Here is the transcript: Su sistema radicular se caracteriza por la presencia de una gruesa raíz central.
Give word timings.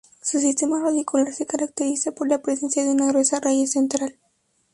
Su 0.19 0.39
sistema 0.39 0.79
radicular 0.81 1.31
se 1.31 1.45
caracteriza 1.45 2.11
por 2.11 2.27
la 2.27 2.41
presencia 2.41 2.83
de 2.83 2.89
una 2.89 3.05
gruesa 3.09 3.39
raíz 3.39 3.71
central. 3.73 4.17